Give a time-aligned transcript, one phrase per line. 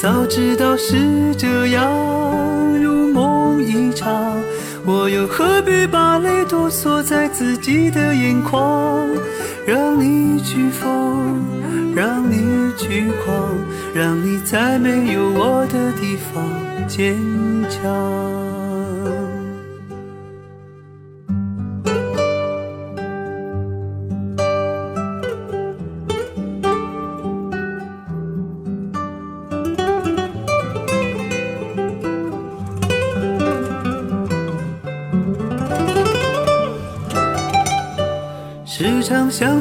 [0.00, 1.92] 早知道是这样，
[2.82, 4.34] 如梦一场。
[4.86, 9.06] 我又何必把泪都锁在自己的眼眶？
[9.66, 11.44] 让你去疯，
[11.94, 13.54] 让你去狂，
[13.94, 16.42] 让你在没有我的地方
[16.88, 17.14] 坚
[17.68, 18.39] 强。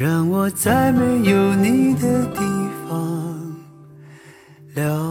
[0.00, 2.40] 让我在没有你的地
[2.88, 3.54] 方。
[4.74, 5.09] 疗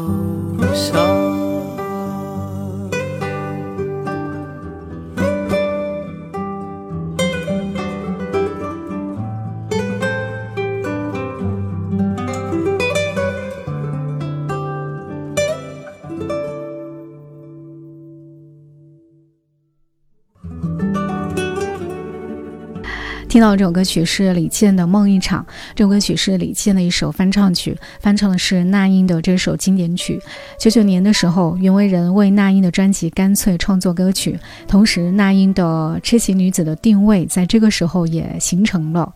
[23.40, 25.42] 听到这首歌曲是李健的《梦一场》，
[25.74, 30.22] 这首歌曲是李健的一首翻唱曲，翻唱的是那英的这首经典曲。
[30.60, 34.38] 九九年的时候，袁惟仁为那英的专辑《干脆》创作歌曲，
[34.68, 39.14] 同时那英的痴情女子的定位在这个时候也形成了。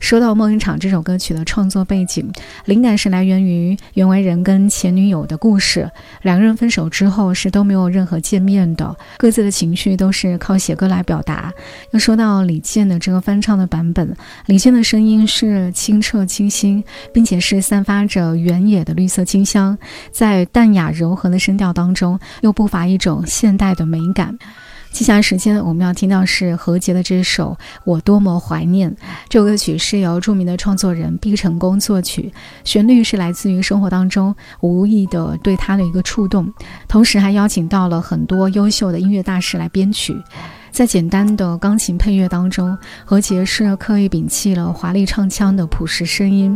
[0.00, 2.30] 说到《梦一场》这首歌曲的创作背景，
[2.66, 5.90] 灵感是来源于袁惟仁跟前女友的故事。
[6.22, 11.52] 两个人分手之后是都没有任何见面的，各自的情绪都是靠写歌来表达。
[11.90, 14.14] 又说到李健的这个翻唱的版本，
[14.46, 19.76] 李健的声音是清澈清新，并且是散发着原野的绿色清香，
[20.12, 24.38] 在淡雅柔和的声调当中，又不乏一种现代的美感。
[24.96, 27.54] 接下来时间，我们要听到是何洁的这首
[27.84, 28.90] 《我多么怀念》。
[29.28, 32.32] 这首歌曲是由著名的创作人毕成功作曲，
[32.64, 36.50] 旋律是来自于生活当中无意的对他的一个触动，
[36.88, 40.16] 同时还邀请到了很多优秀的音乐大师来编曲。
[40.76, 46.54] 在简单的钢琴配乐当中，何洁是刻意摒弃了华丽唱腔的朴实声音，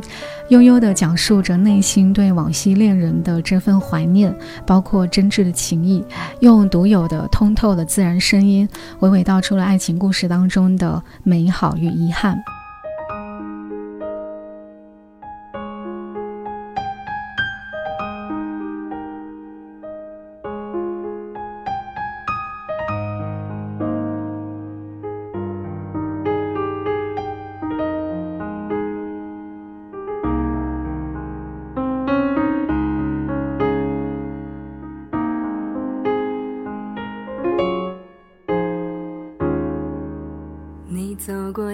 [0.50, 6.04] 悠悠地讲述着内心对往昔恋人的这份怀念，包括真挚的情谊，
[6.40, 8.68] 用独有的通透的自然声音，
[9.00, 12.38] 娓娓道出了爱情故事当中的美好与遗憾。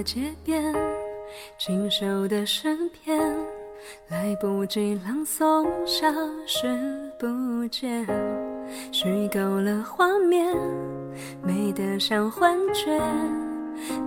[0.07, 0.73] 街边，
[1.59, 3.21] 清瘦的诗篇，
[4.07, 6.07] 来不及朗诵，消
[6.47, 6.65] 失
[7.19, 7.27] 不
[7.67, 8.07] 见，
[8.93, 10.55] 虚构了画面，
[11.43, 13.03] 美得像幻觉。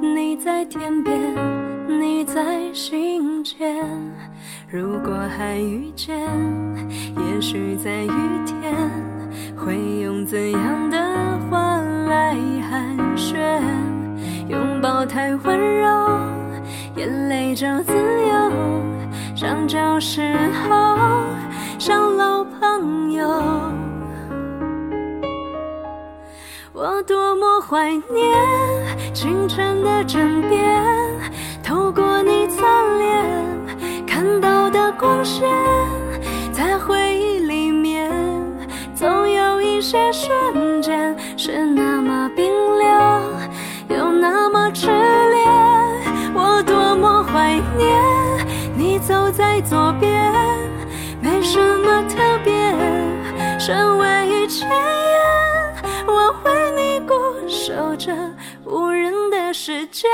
[0.01, 1.19] 你在天边，
[1.99, 3.85] 你在心间。
[4.69, 6.17] 如果还遇见，
[7.17, 8.11] 也许在雨
[8.45, 8.73] 天，
[9.53, 10.97] 会用怎样的
[11.51, 12.37] 话来
[12.71, 13.88] 寒暄？
[14.49, 16.19] 拥抱太温柔，
[16.95, 18.51] 眼泪就自由。
[19.35, 20.35] 像旧时
[20.67, 20.97] 候，
[21.77, 23.27] 像老朋友。
[26.73, 30.83] 我多么怀念清晨的枕边，
[31.63, 32.65] 透过你侧
[32.97, 35.47] 脸看到的光线，
[36.51, 38.11] 在回忆里面，
[38.95, 40.35] 总有一些瞬
[59.69, 60.07] 世界，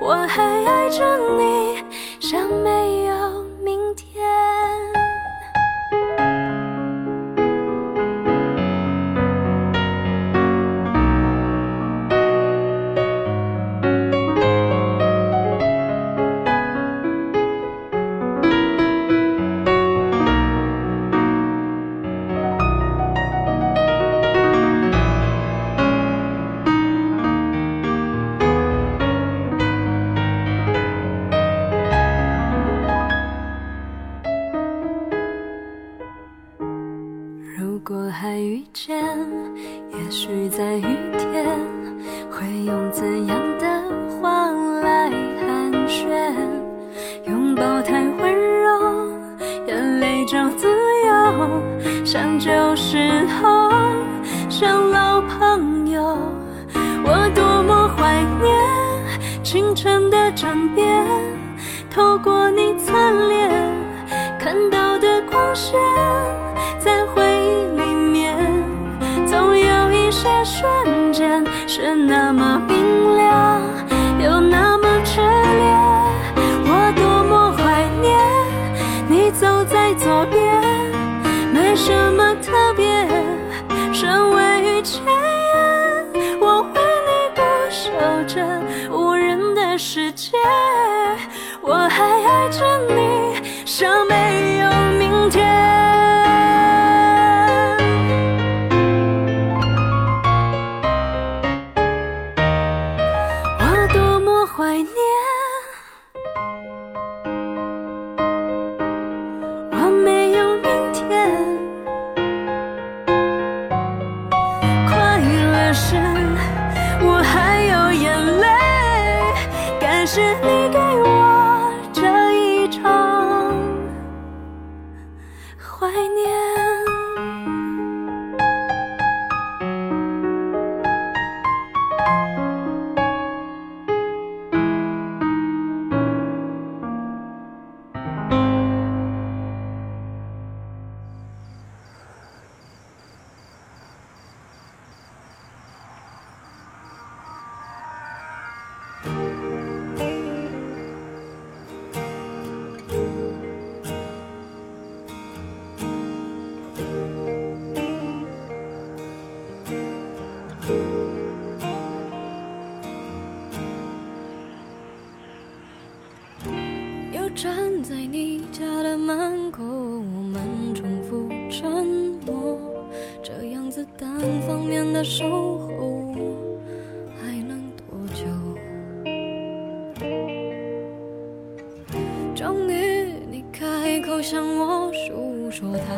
[0.00, 1.82] 我还爱着你，
[2.20, 2.77] 像没
[52.04, 53.70] 像旧时候，
[54.48, 56.18] 像老朋友。
[57.04, 60.07] 我多么怀念清晨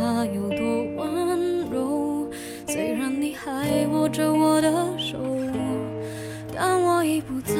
[0.00, 2.26] 他有多温柔，
[2.66, 5.18] 虽然你还握着我的手，
[6.54, 7.54] 但我已不在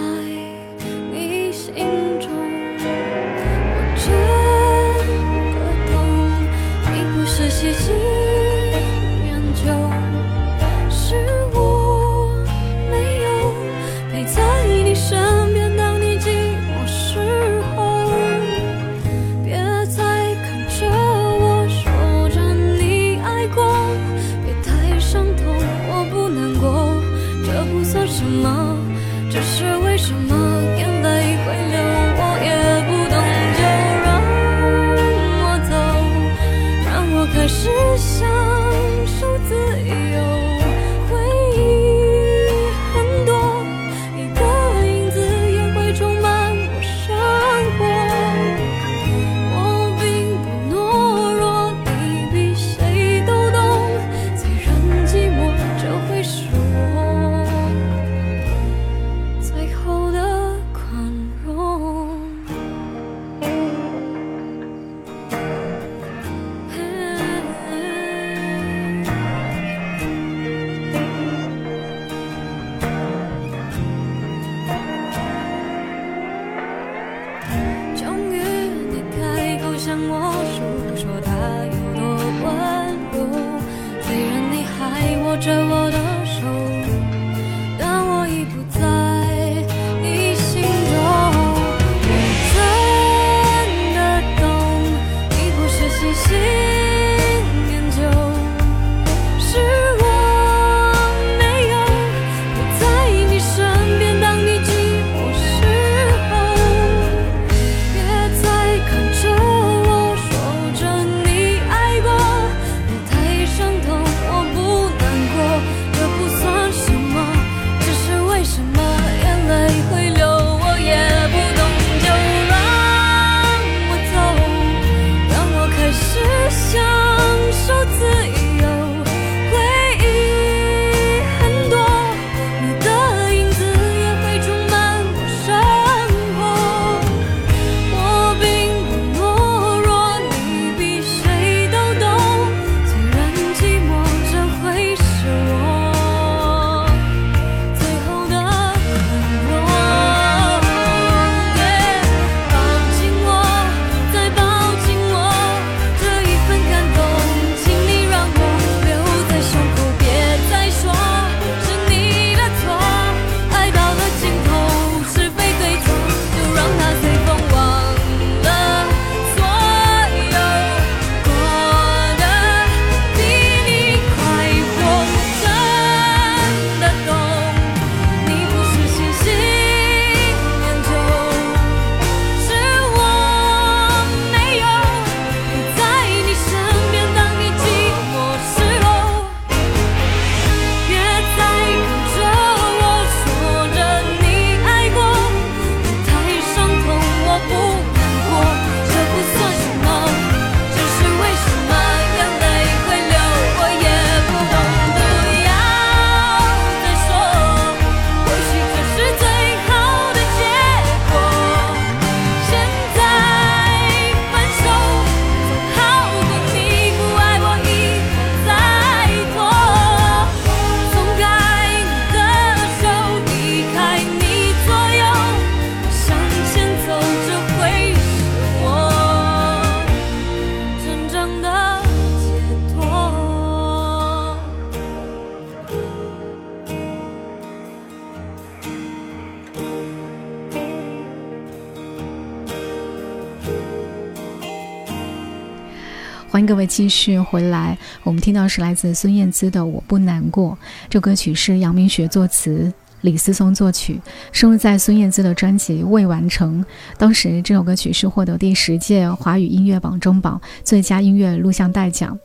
[246.80, 247.76] 继续回来。
[248.02, 250.52] 我们听到是来自孙燕姿的《我不难过》，
[250.88, 252.72] 这歌曲是杨明学作词，
[253.02, 254.00] 李思松作曲，
[254.32, 256.64] 收录在孙燕姿的专辑《未完成》。
[256.96, 262.18] 当时这首歌曲是获得第十届华语音乐榜中榜最佳音乐录像带奖。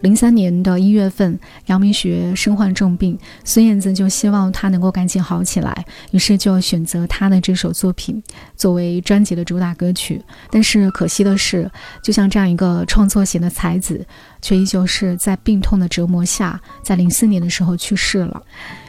[0.00, 8.22] 零三年的一月份，杨明学身患重病，孙燕姿就希望他能够赶紧好起来，于是就选择他的这首作品
[8.56, 10.20] 作为专辑的主打歌曲。
[10.50, 11.70] 但是可惜的是，
[12.02, 14.06] 就像这样一个创作型的才子。
[14.42, 18.40] 却依旧是在病痛的折磨下，在零四年的时候去世了。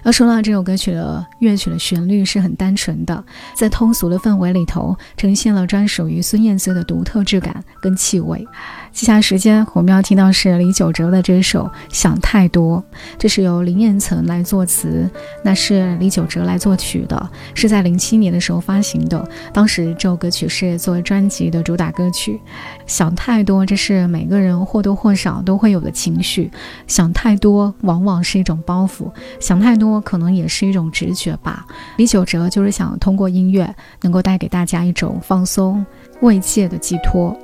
[0.04, 3.24] 要说到这首歌曲的乐曲的旋律是很单纯的，
[3.56, 8.46] 在通俗的氛围里头，呈现了专属于孙燕姿的独特质感跟气味。
[8.92, 12.78] 接下来时间我们要听到是李玖哲的这首《想太多》，
[13.18, 15.10] 这是由林彦岑来作词，
[15.44, 19.28] 那是李玖哲来作曲的，是在零七年的时候发行的。
[19.54, 22.40] 当时这首歌曲是作为专辑的主打歌曲。
[22.86, 26.52] 想太多，这是每个人或多或少都会有的情绪。
[26.88, 31.66] 想太多，往往是一种包袱；想太多，可能也是一种直觉吧。
[31.98, 35.86] 李玖哲就是想通过音乐，能够带给大家一种放松、
[36.22, 37.38] 慰藉的寄托。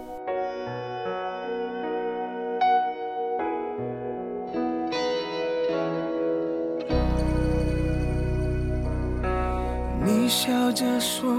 [10.34, 11.32] 笑着说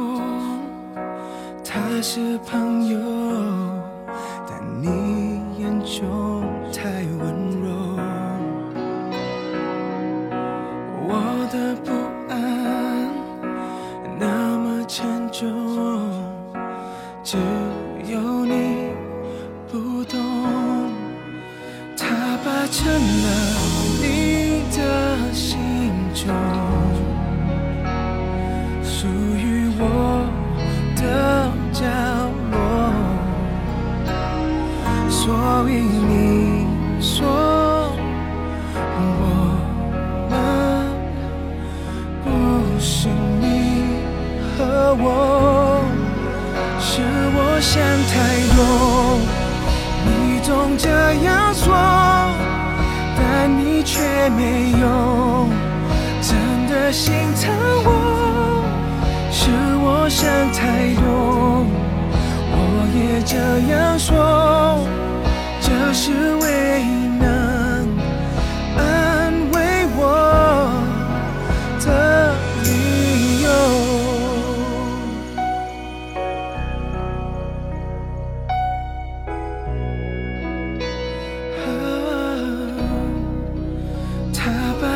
[1.64, 2.96] 他是朋友，
[4.48, 7.66] 但你眼中太温柔。
[11.08, 11.10] 我
[11.50, 11.90] 的不
[12.32, 13.10] 安
[14.16, 15.42] 那么沉重，
[17.24, 17.36] 只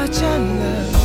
[0.08, 0.97] 不见了。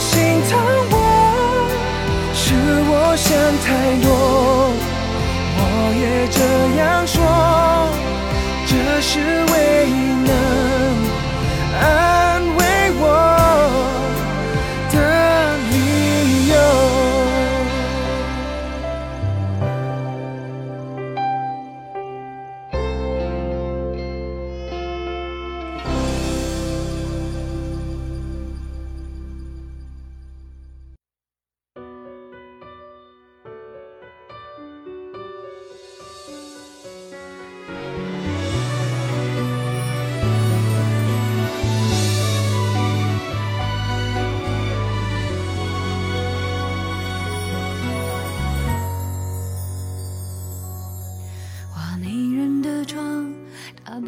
[0.00, 0.58] 心疼
[0.90, 0.96] 我
[2.34, 2.54] 是
[2.88, 3.28] 我想
[3.62, 3.68] 太
[4.02, 4.08] 多，
[5.56, 5.60] 我
[6.00, 6.40] 也这
[6.80, 7.20] 样说，
[8.66, 9.12] 这是
[9.52, 9.54] 唯
[9.86, 9.92] 一
[10.26, 10.30] 能
[11.80, 12.19] 爱。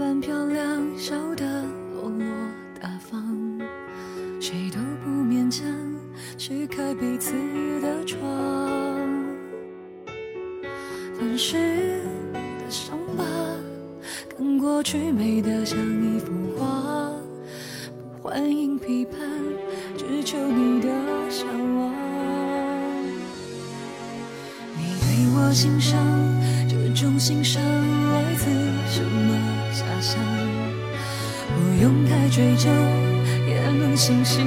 [0.03, 1.45] 般漂亮，笑得
[32.33, 32.71] 追究
[33.47, 34.47] 也能相信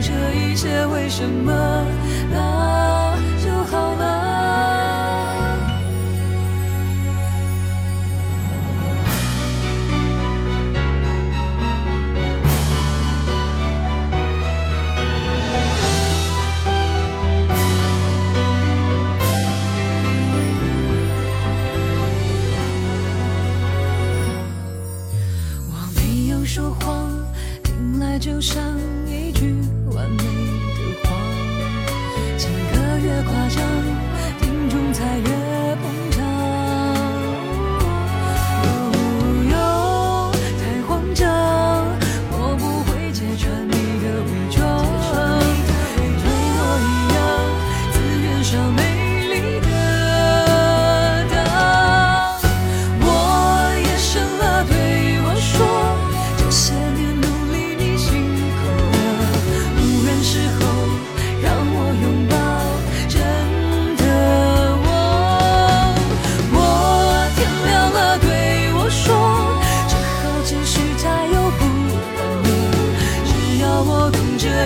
[0.00, 2.89] 这一切为什么？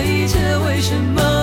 [0.05, 1.34] 一切为什么？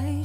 [0.00, 0.21] 己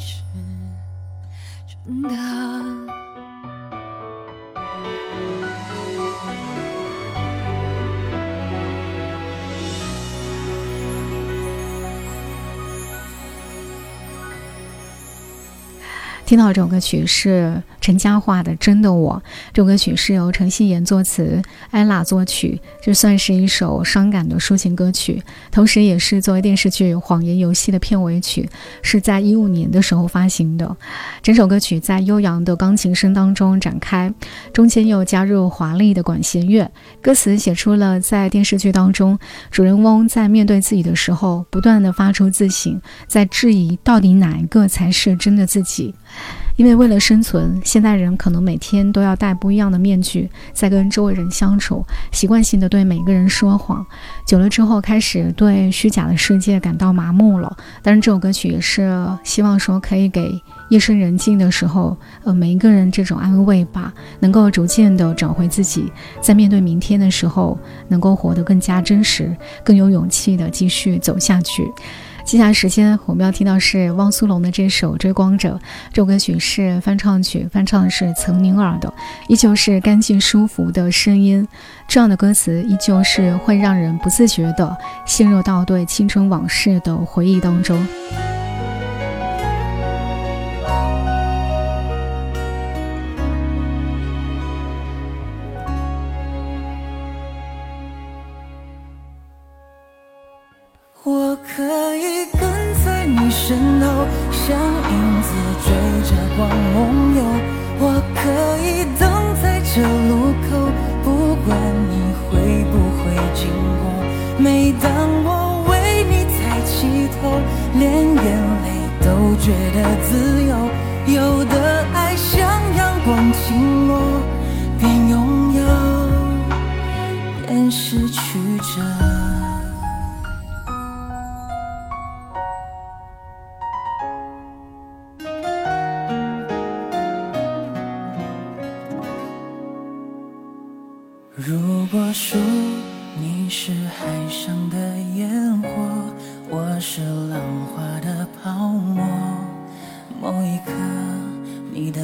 [16.28, 19.14] 听到这首歌曲是陈嘉桦的《真的我》，
[19.54, 28.50] 这首歌曲是由陈希妍作词，安娜作曲，这算是一首伤感的抒情歌曲，同时也是作为电视剧《谎言游戏》的片尾曲，
[28.82, 30.76] 是在一五年的时候发行的。
[31.24, 34.14] 整首歌曲在悠扬的钢琴声当中展开，
[34.52, 36.70] 中间又加入华丽的管弦乐，
[37.02, 39.18] 歌词写出了在电视剧当中，
[39.50, 45.96] 主人翁在面对自己的时候，不断的发出自省，在质疑到底哪一个才是真的自己。
[46.56, 53.86] 因为为了生存，现代人可能每天都要戴不一样的面具，在跟周围人相处，习惯性的对每个人说谎，
[54.26, 57.56] 久了之后开始对虚假的世界感到麻木了。
[57.84, 67.56] 当然，这首歌曲也是希望说可以给夜深人静的时候，呃，每一个人这种安慰吧，能够逐渐的找回自己，在面对明天的时候，
[67.88, 69.32] 能够活得更加真实，
[69.64, 71.72] 更有勇气的继续走下去。
[72.28, 75.56] 接下来时间我们要听到是汪苏泷的这首《追光者》，
[75.94, 78.94] 这首歌曲是翻唱曲，翻唱的是岑宁儿的，
[79.30, 81.48] 依旧是干净舒服的声音，
[81.88, 87.88] 这样的歌词依旧是会让人不自觉地陷入到对青春往事的回忆当中。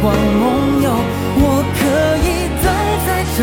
[0.00, 0.90] 光梦游
[1.40, 1.42] 我
[1.74, 1.80] 可
[2.24, 2.26] 以
[2.62, 2.66] 等
[3.06, 3.38] 在这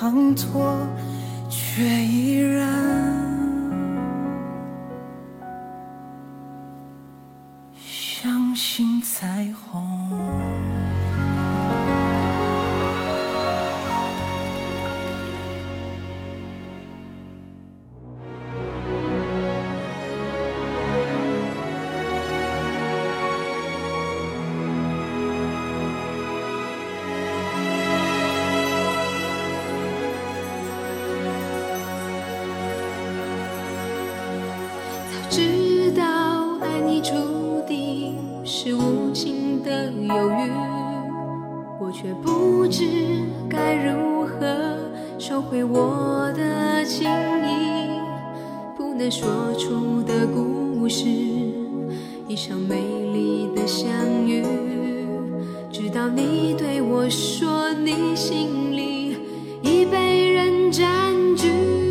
[0.00, 0.86] 滂沱
[1.50, 3.19] 却依然
[56.42, 59.14] 你对我说你心里
[59.60, 61.89] 已被人占据。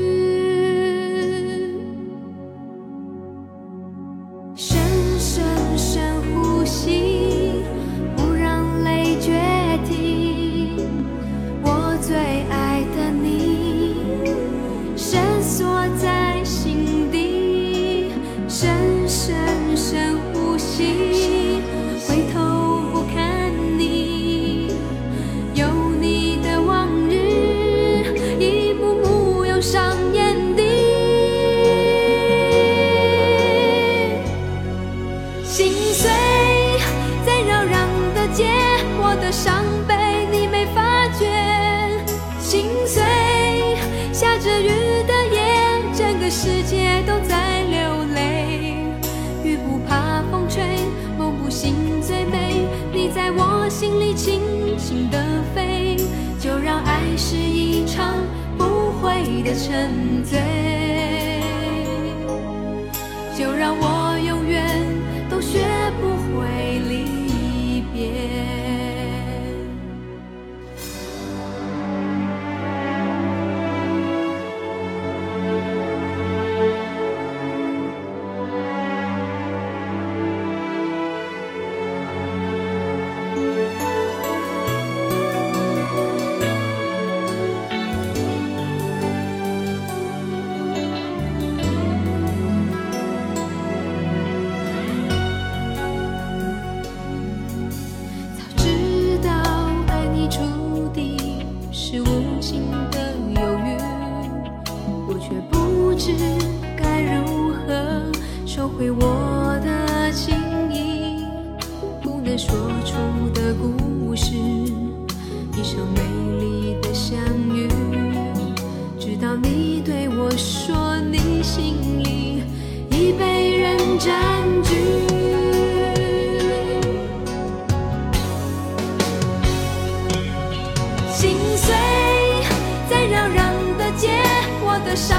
[134.89, 135.18] the shine.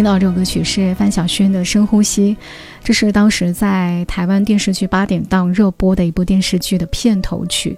[0.00, 2.34] 听到这首歌曲是范晓萱的《深呼吸》，
[2.82, 7.76] 这是当时在台湾电视剧八点档热播的一部电视剧的片头曲，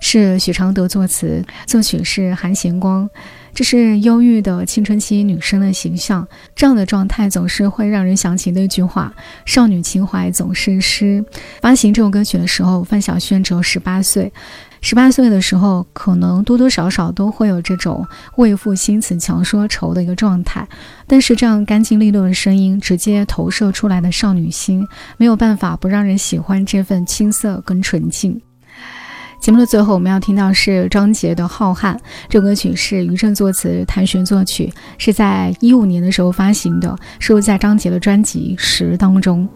[0.00, 3.08] 是许常德作词，作曲是韩贤光。
[3.54, 9.12] 这是忧郁的青春期女生的形象，这样的状态总是会让人想起那句话
[9.44, 11.24] ：“少女情怀总是诗。”
[11.60, 14.32] 发行这首歌曲的时候，范晓萱只有十八岁。
[14.80, 18.06] 十八岁的时候，可能多多少少都会有这种
[18.36, 20.68] 为赋新词强说愁的一个状态。
[21.08, 28.40] 但是这样干净利落的声音，直接投射出来的少女心，没有办法不让人喜欢这份青涩跟纯净。
[29.40, 31.94] 节目的最后，我们要听到是张杰的《浩瀚》。
[32.28, 39.48] 这首歌曲是于正作词，谭旋作曲，是在一五年的时候发行的，收录在张杰的专辑《十》当中。